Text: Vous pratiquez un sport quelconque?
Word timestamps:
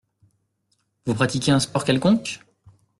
Vous 1.05 1.13
pratiquez 1.13 1.51
un 1.51 1.59
sport 1.59 1.83
quelconque? 1.85 2.39